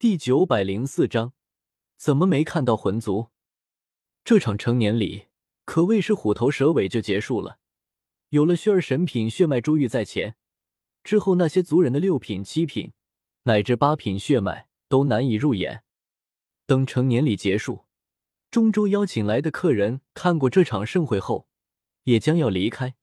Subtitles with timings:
[0.00, 1.32] 第九百零四章，
[1.96, 3.30] 怎么没看到魂族？
[4.22, 5.26] 这场成年礼
[5.64, 7.58] 可谓是虎头蛇尾就结束了。
[8.28, 10.36] 有了血儿神品血脉珠玉在前，
[11.02, 12.92] 之后那些族人的六品、七品
[13.42, 15.82] 乃至八品血脉都难以入眼。
[16.64, 17.86] 等成年礼结束，
[18.52, 21.48] 中州邀请来的客人看过这场盛会后，
[22.04, 22.94] 也将要离开，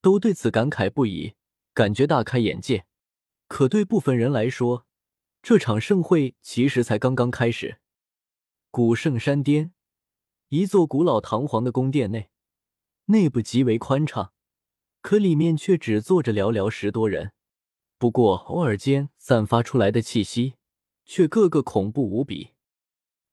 [0.00, 1.34] 都对此感慨不已，
[1.74, 2.86] 感觉大开眼界。
[3.48, 4.86] 可对部分人来说，
[5.42, 7.80] 这场盛会其实才刚刚开始。
[8.70, 9.74] 古圣山巅，
[10.50, 12.30] 一座古老堂皇的宫殿内，
[13.06, 14.32] 内部极为宽敞，
[15.00, 17.32] 可里面却只坐着寥寥十多人。
[17.98, 20.54] 不过偶尔间散发出来的气息，
[21.04, 22.52] 却个个恐怖无比。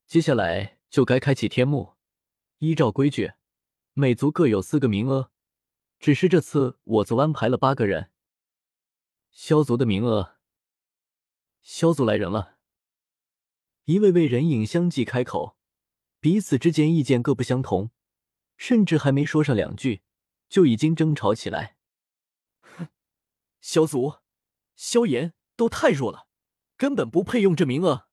[0.08, 1.94] 接下来就该开启天幕，
[2.58, 3.34] 依照规矩，
[3.94, 5.30] 每族各有四个名额。
[6.00, 8.10] 只是这次我族安排了八个人，
[9.30, 10.39] 萧族的名额。
[11.62, 12.58] 萧族来人了，
[13.86, 15.58] 一位位人影相继开口，
[16.20, 17.92] 彼此之间意见各不相同，
[18.58, 20.02] 甚至还没说上两句，
[20.50, 21.78] 就已经争吵起来。
[22.62, 22.88] 哼，
[23.62, 24.16] 萧族、
[24.76, 26.28] 萧炎都太弱了，
[26.76, 28.08] 根本不配用这名额。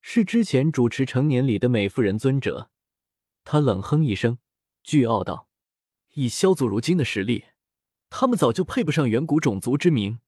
[0.00, 2.70] 是之前主持成年礼的美妇人尊者，
[3.44, 4.38] 他冷哼一声，
[4.84, 5.48] 倨傲道
[6.12, 7.46] ：“以萧族如今的实力，
[8.10, 10.18] 他们早就配不上远古种族之名。”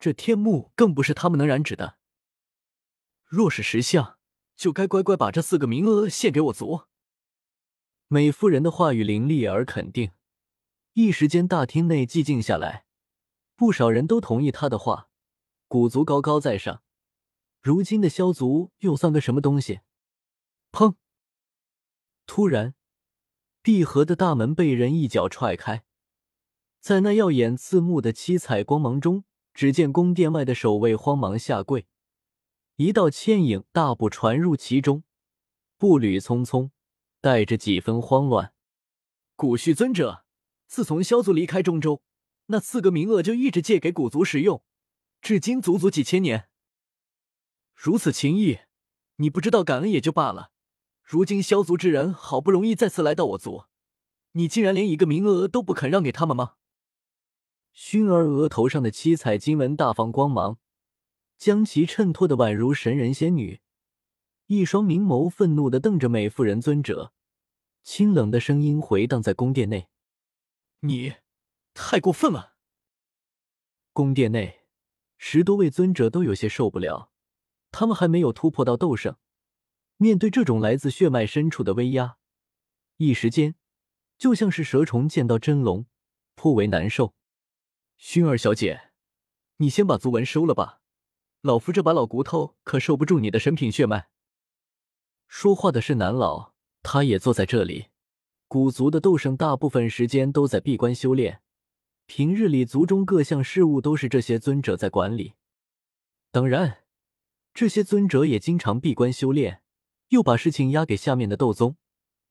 [0.00, 1.98] 这天幕更不是他们能染指的。
[3.26, 4.18] 若是识相，
[4.56, 6.84] 就该乖乖把这四个名额献给我族。
[8.08, 10.12] 美夫人的话语凌厉而肯定，
[10.94, 12.86] 一时间大厅内寂静下来。
[13.54, 15.08] 不少人都同意她的话。
[15.68, 16.82] 古族高高在上，
[17.60, 19.82] 如今的萧族又算个什么东西？
[20.72, 20.96] 砰！
[22.26, 22.74] 突然，
[23.62, 25.84] 闭合的大门被人一脚踹开，
[26.80, 29.24] 在那耀眼刺目的七彩光芒中。
[29.60, 31.86] 只见宫殿外的守卫慌忙下跪，
[32.76, 35.04] 一道倩影大步传入其中，
[35.76, 36.70] 步履匆匆，
[37.20, 38.54] 带着几分慌乱。
[39.36, 40.24] 古旭尊者，
[40.66, 42.02] 自从萧族离开中州，
[42.46, 44.64] 那四个名额就一直借给古族使用，
[45.20, 46.48] 至今足足几千年。
[47.74, 48.60] 如此情谊，
[49.16, 50.52] 你不知道感恩也就罢了。
[51.02, 53.64] 如今萧族之人好不容易再次来到我族，
[54.32, 56.54] 你竟然连一个名额都不肯让给他们吗？
[57.72, 60.58] 熏儿额头上的七彩金纹大放光芒，
[61.38, 63.60] 将其衬托的宛如神人仙女。
[64.46, 67.12] 一双明眸愤怒的瞪着美妇人尊者，
[67.82, 69.88] 清冷的声音回荡在宫殿内
[70.80, 71.14] ：“你
[71.72, 72.56] 太过分了！”
[73.94, 74.62] 宫殿内
[75.18, 77.12] 十多位尊者都有些受不了，
[77.70, 79.16] 他们还没有突破到斗圣，
[79.96, 82.16] 面对这种来自血脉深处的威压，
[82.96, 83.54] 一时间
[84.18, 85.86] 就像是蛇虫见到真龙，
[86.34, 87.14] 颇为难受。
[88.02, 88.90] 薰儿小姐，
[89.58, 90.80] 你先把族纹收了吧，
[91.42, 94.08] 老夫这把老骨头可受不住你的神品血脉。
[95.28, 97.88] 说话的是南老，他也坐在这里。
[98.48, 101.42] 古族的斗圣大部分时间都在闭关修炼，
[102.06, 105.34] 平日里族中各项事务都是这些尊者在管理。
[106.32, 106.84] 当然，
[107.52, 109.62] 这些尊者也经常闭关修炼，
[110.08, 111.76] 又把事情压给下面的斗宗。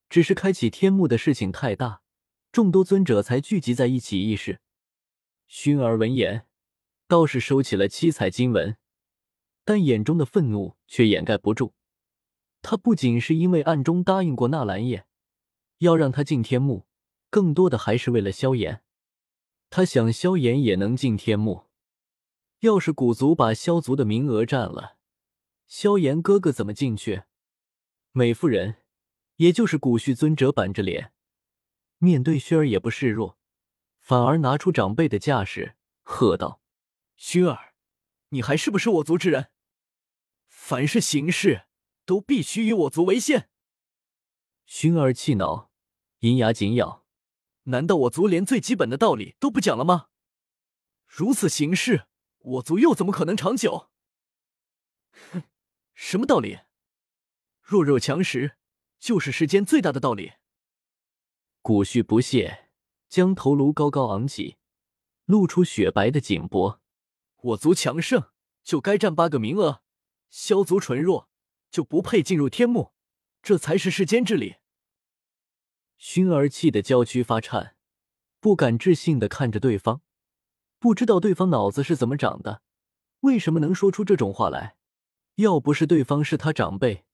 [0.10, 2.02] 只是开启天幕的事情太大，
[2.52, 4.62] 众多尊者才聚集在一起议事。
[5.52, 6.46] 熏儿闻言，
[7.08, 8.78] 倒是收起了七彩金纹，
[9.66, 11.74] 但眼中的愤怒却掩盖不住。
[12.62, 15.08] 他不仅是因为暗中答应过纳兰叶，
[15.80, 16.86] 要让他进天幕，
[17.32, 18.84] 更多的还是为了萧炎。
[19.72, 21.66] 他想萧炎也能进天幕。
[22.60, 24.98] 要是古族把萧族的名额占了，
[25.66, 27.24] 萧炎哥哥怎么进去？
[28.12, 28.76] 美妇人，
[29.38, 31.12] 也就是古旭尊者，板着脸，
[31.98, 33.39] 面对薰儿也不示弱。
[34.10, 36.64] 反而拿出长辈的架势，喝道
[37.16, 37.76] ：“薰儿，
[38.30, 39.52] 你还是不是我族之人？
[40.48, 41.68] 凡是行事
[42.06, 43.52] 都必须以我族为先。”
[44.66, 45.70] 熏儿气恼，
[46.22, 47.06] 银牙紧咬
[47.70, 50.08] ：“难道我族连最基本的道理都不讲了吗？
[51.06, 52.08] 如此行事，
[52.40, 53.92] 我族又怎么可能长久？”
[55.30, 55.44] 哼，
[55.94, 56.62] 什么道理？
[57.62, 58.58] 弱肉强食，
[58.98, 60.34] 就是世间最大的道理。
[61.62, 62.69] 古旭不屑。
[63.10, 64.58] 将头颅高高昂起，
[65.26, 66.80] 露出雪白的颈脖。
[67.42, 68.30] 我族强盛，
[68.64, 69.82] 就该占八个名额；
[70.30, 71.28] 萧族纯弱，
[71.72, 72.94] 就不配进入天幕。
[73.42, 74.58] 这才是世间之理。
[75.98, 77.76] 熏儿气得娇躯发颤，
[78.40, 80.02] 不敢置信的看着对方，
[80.78, 82.62] 不知道对方脑子是怎么长的，
[83.22, 84.76] 为什么能说出这种话来？
[85.36, 87.06] 要不是对方是他长辈，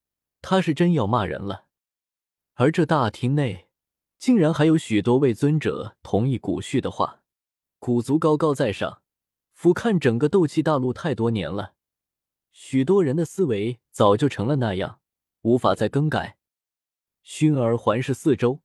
[0.42, 1.68] 他是真要骂人了。
[2.56, 3.70] 而这大厅内。
[4.18, 7.22] 竟然还有许多位尊者同意古旭的话。
[7.80, 9.02] 古族高高在上，
[9.54, 11.76] 俯瞰整个斗气大陆太多年了，
[12.52, 15.00] 许多人的思维早就成了那样，
[15.42, 16.38] 无法再更改。
[17.24, 18.62] 薰儿环视四周，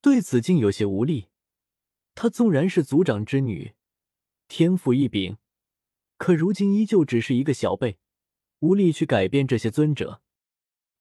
[0.00, 1.28] 对此竟有些无力。
[2.14, 3.74] 她纵然是族长之女，
[4.46, 5.36] 天赋异禀，
[6.16, 7.98] 可如今依旧只是一个小辈，
[8.60, 10.22] 无力去改变这些尊者。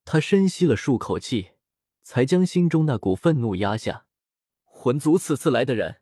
[0.04, 1.52] 他深吸了数口气，
[2.08, 4.06] 才将心中那股愤怒压下。
[4.64, 6.00] 魂族此次来的人，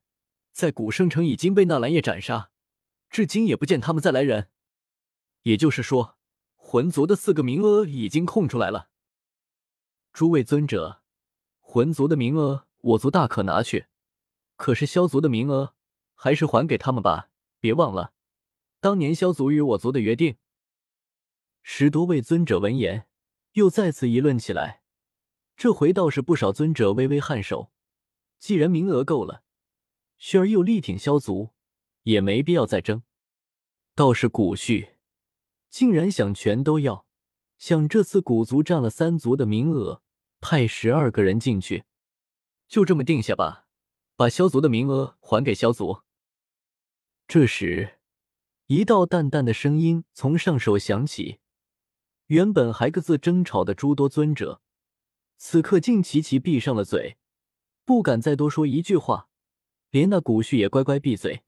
[0.52, 2.52] 在古圣城已经被纳兰叶斩杀，
[3.10, 4.52] 至今也不见他们再来人。
[5.42, 6.20] 也就是说，
[6.54, 8.90] 魂族的四个名额已经空出来了。
[10.14, 11.02] 诸位尊者，
[11.60, 13.88] 魂族的名额我族大可拿去，
[14.58, 15.74] 可是萧族的名额
[16.14, 17.32] 还是还给他们吧。
[17.60, 18.14] 别忘了，
[18.80, 20.38] 当年萧族与我族的约定。
[21.64, 23.08] 十多位尊者闻言。
[23.54, 24.84] 又再次议论起来，
[25.56, 27.72] 这回倒是不少尊者微微颔首。
[28.40, 29.44] 既然名额够了，
[30.18, 31.52] 雪儿又力挺萧族，
[32.04, 33.04] 也没必要再争。
[33.96, 34.98] 倒是古旭，
[35.70, 37.06] 竟然想全都要，
[37.58, 40.02] 想这次古族占了三族的名额，
[40.42, 41.86] 派十二个人进去，
[42.68, 43.68] 就这么定下吧，
[44.16, 46.02] 把萧族的名额还给萧族。
[47.28, 48.00] 这时，
[48.68, 51.40] 一道淡淡的声音从上首响起。
[52.28, 54.62] 原本还各自争吵的诸多尊者，
[55.48, 57.18] 此刻竟齐齐闭上了嘴，
[57.86, 59.30] 不敢再多说一句话。
[59.92, 61.44] 连那古旭也乖乖闭嘴，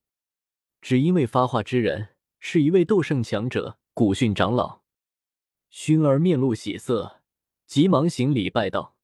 [0.81, 2.09] 只因为发话之人
[2.39, 4.83] 是一位斗圣强者——古训长老。
[5.71, 7.23] 熏儿面露喜色，
[7.65, 8.95] 急忙行礼拜道：“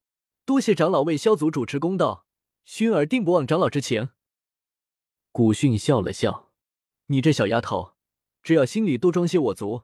[0.46, 2.24] 多谢长老为萧族主持公道，
[2.64, 4.10] 熏儿定不忘长老之情。”
[5.32, 6.52] 古训笑了笑
[7.10, 7.94] ：“你这小丫头，
[8.44, 9.82] 只要心里多装些我族。”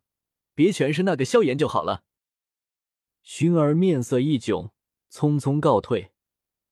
[0.54, 2.04] 别全是那个萧炎就好了。
[3.24, 4.70] 薰儿面色一窘，
[5.10, 6.12] 匆匆告退，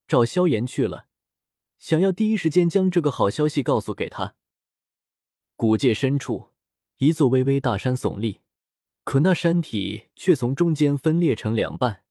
[0.07, 1.09] 找萧炎去了，
[1.79, 4.37] 想要第一时间将这个好消息告诉给他。
[5.57, 6.51] 古界深处，
[6.99, 8.41] 一座巍巍大山耸立，
[9.03, 12.05] 可那山体却从中间分裂成两半，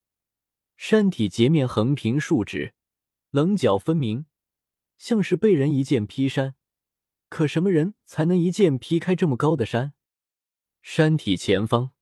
[0.76, 2.74] 山体截面横平竖直，
[3.30, 4.26] 棱角分明，
[4.98, 6.56] 像是被人一剑劈山。
[7.30, 9.94] 可什么人才能一剑劈开这么高的山？
[10.82, 11.92] 山体前方，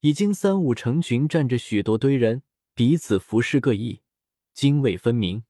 [0.00, 2.42] 已经三五成群站着许多堆人，
[2.80, 4.00] 彼此服饰各异，
[4.54, 5.44] 泾渭分明。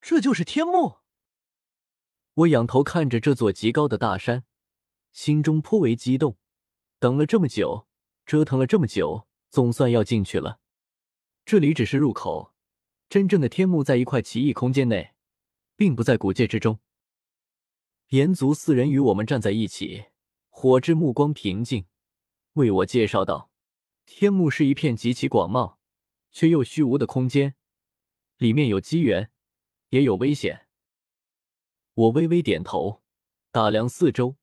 [0.00, 1.00] 这就是天幕。
[2.32, 4.44] 我仰头看着这座极高的大山，
[5.12, 6.38] 心中颇为激动。
[6.98, 7.86] 等了这么久，
[8.24, 10.60] 折腾了这么久，总算要进去了。
[11.44, 12.54] 这里只是入口，
[13.10, 15.10] 真正的天幕在一块奇异空间内，
[15.76, 16.80] 并不在古界之中。
[18.08, 20.06] 炎族四人与我们站在一起。
[20.48, 21.84] 火之目光平静，
[22.54, 23.50] 为我介绍道
[24.06, 25.76] ：“天幕是一片极其广袤
[26.30, 27.54] 却又虚无的空间，
[28.36, 29.30] 里面有机缘，
[29.90, 30.66] 也有危险。”
[31.94, 33.02] 我微微点头，
[33.50, 34.36] 打量四周，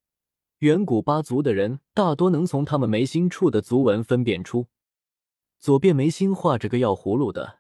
[0.60, 4.68] 远古八族的人大多能从他们眉心处的族纹分辨出，
[5.60, 7.60] 左边眉心画着个药葫芦的，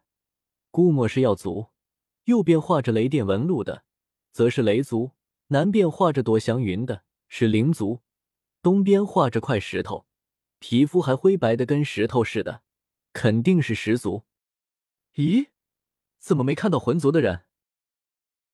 [0.70, 1.72] 估摸是药族；
[2.26, 3.86] 右边画着雷电纹路的，
[4.32, 5.14] 则是雷族；
[5.48, 8.02] 南边画着朵祥云的，是灵族。
[8.62, 10.06] 东边画着块石头，
[10.60, 12.64] 皮肤还灰白的跟石头似的，
[13.16, 14.24] 肯定是十族。
[15.14, 15.48] 咦，
[16.20, 17.45] 怎么没看到魂族的人？